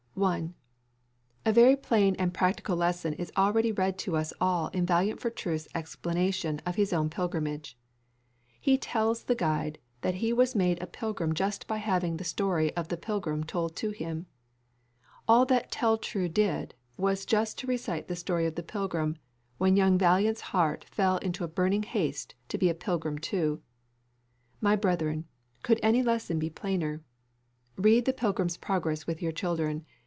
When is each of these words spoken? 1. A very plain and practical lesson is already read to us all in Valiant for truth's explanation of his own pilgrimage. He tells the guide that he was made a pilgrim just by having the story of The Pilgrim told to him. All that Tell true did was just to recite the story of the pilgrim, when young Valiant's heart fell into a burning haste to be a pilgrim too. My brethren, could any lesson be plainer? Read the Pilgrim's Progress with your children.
1. 0.13 0.53
A 1.45 1.53
very 1.53 1.75
plain 1.75 2.15
and 2.19 2.31
practical 2.33 2.75
lesson 2.75 3.13
is 3.13 3.31
already 3.37 3.71
read 3.71 3.97
to 3.97 4.15
us 4.15 4.31
all 4.41 4.67
in 4.67 4.85
Valiant 4.85 5.19
for 5.21 5.29
truth's 5.31 5.69
explanation 5.73 6.61
of 6.65 6.75
his 6.75 6.91
own 6.93 7.09
pilgrimage. 7.09 7.75
He 8.59 8.77
tells 8.77 9.23
the 9.23 9.33
guide 9.35 9.79
that 10.01 10.15
he 10.15 10.31
was 10.33 10.53
made 10.53 10.79
a 10.83 10.85
pilgrim 10.85 11.33
just 11.33 11.65
by 11.65 11.77
having 11.77 12.17
the 12.17 12.23
story 12.25 12.75
of 12.75 12.89
The 12.89 12.97
Pilgrim 12.97 13.45
told 13.45 13.75
to 13.77 13.89
him. 13.91 14.27
All 15.29 15.43
that 15.45 15.71
Tell 15.71 15.97
true 15.97 16.27
did 16.29 16.75
was 16.97 17.25
just 17.25 17.57
to 17.59 17.67
recite 17.67 18.07
the 18.09 18.15
story 18.15 18.45
of 18.45 18.53
the 18.55 18.63
pilgrim, 18.63 19.17
when 19.57 19.77
young 19.77 19.97
Valiant's 19.97 20.41
heart 20.41 20.83
fell 20.91 21.17
into 21.19 21.43
a 21.45 21.51
burning 21.51 21.83
haste 21.83 22.35
to 22.49 22.57
be 22.59 22.69
a 22.69 22.75
pilgrim 22.75 23.17
too. 23.17 23.61
My 24.59 24.75
brethren, 24.75 25.25
could 25.63 25.79
any 25.81 26.03
lesson 26.03 26.37
be 26.37 26.49
plainer? 26.51 27.01
Read 27.77 28.03
the 28.05 28.13
Pilgrim's 28.13 28.57
Progress 28.57 29.07
with 29.07 29.21
your 29.23 29.31
children. 29.31 29.83